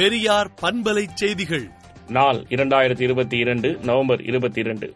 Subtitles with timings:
[0.00, 1.68] பெரியார் பண்பலை செய்திகள்.
[2.08, 4.94] நாள் இரண்டாயிரத்தி இருபத்தி இரண்டு நவம்பர் இருபத்தி இரண்டு.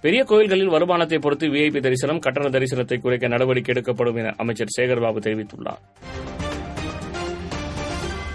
[0.00, 5.82] பெரிய கோயில்களில் வருமானத்தை பொறுத்து விஐபி தரிசனம் கட்டண தரிசனத்தை குறைக்க நடவடிக்கை எடுக்கப்படும் என அமைச்சர் சேகர்பாபு தெரிவித்துள்ளார்.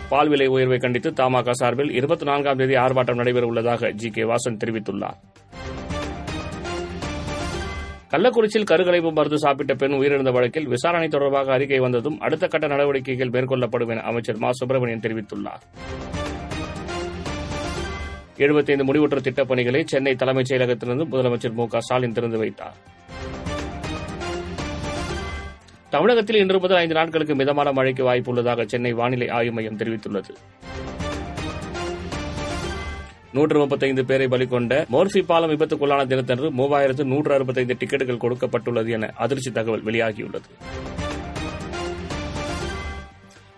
[0.10, 4.58] பால் விலை உயர்வை கண்டித்து தமாக சார்பில் இருபத்தி நான்காம் தேதி ஆர்ப்பாட்டம் நடைபெற உள்ளதாக ஜி கே வாசன்
[4.66, 5.18] தெரிவித்துள்ளார்.
[8.12, 13.90] கள்ளக்குறிச்சியில் கருகலைப்பு மருந்து சாப்பிட்ட பெண் உயிரிழந்த வழக்கில் விசாரணை தொடர்பாக அறிக்கை வந்ததும் அடுத்த கட்ட நடவடிக்கைகள் மேற்கொள்ளப்படும்
[13.90, 14.52] என அமைச்சர் மா.
[14.52, 15.62] சுப்பிரமணியன் தெரிவித்துள்ளார்.
[18.38, 21.68] எழுபத்தைந்து முடிவுற்ற திட்டப் பணிகளை சென்னை தலைமைச் செயலகத்திலிருந்து முதலமைச்சர் மு.
[21.68, 21.80] க.
[21.80, 22.74] ஸ்டாலின் திறந்து வைத்தார்.
[25.90, 30.30] தமிழகத்தில் இன்று முதல் ஐந்து நாட்களுக்கு மிதமான மழைக்கு வாய்ப்பு உள்ளதாக சென்னை வானிலை ஆய்வு மையம் தெரிவித்துள்ளது.
[33.34, 39.12] நூற்று முப்பத்தைந்து பேரை பலி கொண்ட மோர்சி பாலம் விபத்துக்குள்ளான தினத்தன்று மூவாயிரத்து நூற்று அறுபத்தைந்து டிக்கெட்டுகள் கொடுக்கப்பட்டுள்ளது என
[39.16, 40.50] அதிர்ச்சி தகவல் வெளியாகியுள்ளது.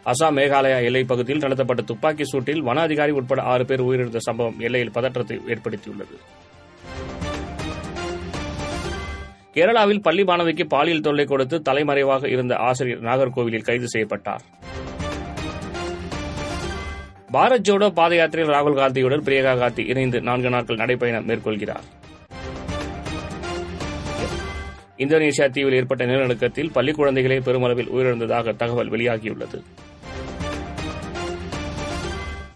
[0.06, 4.92] அசாம் மேகாலயா எல்லைப் பகுதியில் நடத்தப்பட்ட துப்பாக்கி சூட்டில் வன அதிகாரி உட்பட ஆறு பேர் உயிரிழந்த சம்பவம் எல்லையில்
[4.92, 6.16] பதற்றத்தை ஏற்படுத்தியுள்ளது.
[9.54, 14.42] கேரளாவில் பள்ளி மாணவிக்கு பாலியல் தொல்லை கொடுத்து தலைமறைவாக இருந்த ஆசிரியர் நாகர்கோவிலில் கைது செய்யப்பட்டார்.
[17.34, 21.86] பாரத் ஜோடோ பாத யாத்திரையில் ராகுல் காந்தியுடன் பிரியங்கா காந்தி இணைந்து நான்கு நாட்கள் நடைபயணம் மேற்கொள்கிறார்.
[24.98, 29.60] இந்தோனேஷியா தீவில் ஏற்பட்ட நிலநடுக்கத்தில் பள்ளி குழந்தைகளே பெருமளவில் உயிரிழந்ததாக தகவல் வெளியாகியுள்ளது.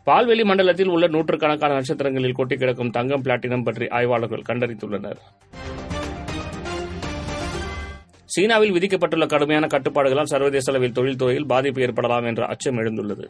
[0.04, 5.22] பால்வெளி மண்டலத்தில் உள்ள நூற்றுக்கணக்கான நட்சத்திரங்களில் கொட்டி கிடக்கும் தங்கம் பிளாட்டினம் பற்றி ஆய்வாளர்கள் கண்டறிந்துள்ளனர்.
[8.26, 13.28] சீனாவில் விதிக்கப்பட்டுள்ள கடுமையான கட்டுப்பாடுகளால் சர்வதேச அளவில் தொழில்துறையில் பாதிப்பு ஏற்படலாம் என்ற அச்சம் எழுந்துள்ளது.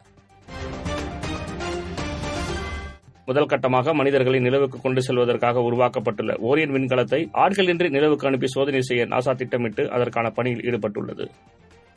[3.25, 9.35] முதல் கட்டமாக மனிதர்களை நிலவுக்கு கொண்டு செல்வதற்காக உருவாக்கப்பட்டுள்ள ஓரியன் விண்கலத்தை ஆட்களின்றி நிலவுக்கு அனுப்பி சோதனை செய்ய நாசா
[9.35, 11.27] திட்டமிட்டு அதற்கான பணியில் ஈடுபட்டுள்ளது.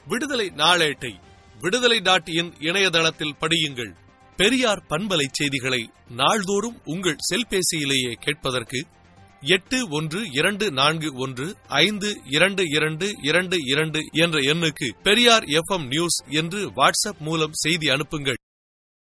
[0.06, 1.12] விடுதலை நாளேட்டை
[1.61, 3.93] விடுதலை டாட் இன் இணையதளத்தில் படியுங்கள்.
[4.37, 8.81] பெரியார் பண்பலை செய்திகளை நாள்தோறும் உங்கள் செல்பேசியிலேயே கேட்பதற்கு
[9.41, 16.19] எட்டு ஒன்று இரண்டு நான்கு ஒன்று ஐந்து இரண்டு இரண்டு இரண்டு இரண்டு என்ற எண்ணுக்கு பெரியார் எஃப்எம் நியூஸ்
[16.31, 18.38] என்று வாட்ஸ்அப் மூலம் செய்தி அனுப்புங்கள்.